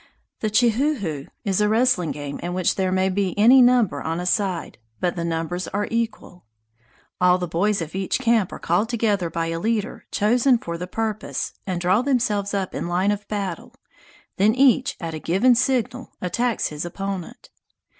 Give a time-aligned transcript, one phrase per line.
[0.39, 4.01] The "Che hoo hoo" is a wrestling game in which there may be any number
[4.01, 6.45] on a side, but the numbers are equal.
[7.21, 10.87] All the boys of each camp are called together by a leader chosen for the
[10.87, 13.75] purpose and draw themselves up in line of battle;
[14.37, 17.51] then each at a given signal attacks his opponent.